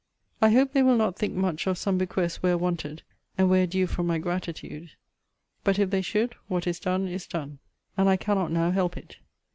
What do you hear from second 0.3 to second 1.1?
I hope they will